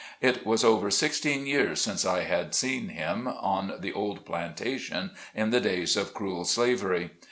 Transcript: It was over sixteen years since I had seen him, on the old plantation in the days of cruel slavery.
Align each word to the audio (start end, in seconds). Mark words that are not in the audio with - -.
It 0.19 0.47
was 0.47 0.63
over 0.63 0.89
sixteen 0.89 1.45
years 1.45 1.79
since 1.79 2.05
I 2.07 2.23
had 2.23 2.55
seen 2.55 2.87
him, 2.89 3.27
on 3.27 3.75
the 3.81 3.93
old 3.93 4.25
plantation 4.25 5.11
in 5.35 5.51
the 5.51 5.61
days 5.61 5.95
of 5.95 6.15
cruel 6.15 6.43
slavery. 6.43 7.11